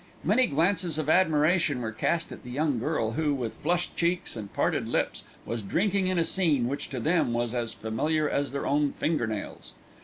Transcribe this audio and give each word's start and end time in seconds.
Many 0.23 0.47
glances 0.47 0.97
of 0.97 1.11
admiration 1.11 1.79
were 1.79 1.91
cast 1.91 2.31
at 2.31 2.41
the 2.41 2.49
young 2.49 2.79
girl 2.79 3.11
who, 3.11 3.35
with 3.35 3.53
flushed 3.59 3.95
cheeks 3.95 4.35
and 4.35 4.51
parted 4.51 4.87
lips, 4.87 5.23
was 5.45 5.61
drinking 5.61 6.07
in 6.07 6.17
a 6.17 6.25
scene 6.25 6.67
which, 6.67 6.89
to 6.89 6.99
them, 6.99 7.33
was 7.33 7.53
as 7.53 7.73
familiar 7.75 8.27
as 8.27 8.51
their 8.51 8.65
own 8.65 8.89
finger 8.89 9.27
nails. 9.27 9.73